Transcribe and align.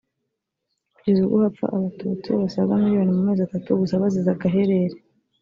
kugeza 0.95 1.19
ubwo 1.23 1.35
hapfa 1.43 1.65
Abatutsi 1.77 2.27
basaga 2.41 2.81
miliyoni 2.83 3.11
mu 3.15 3.21
mezi 3.27 3.41
atatu 3.43 3.69
gusa 3.81 4.01
bazize 4.01 4.29
agaherere 4.35 4.97